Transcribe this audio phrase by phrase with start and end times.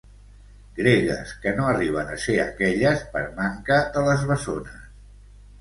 [0.79, 4.85] Gregues que no arriben a ser aquelles per manca de les bessones.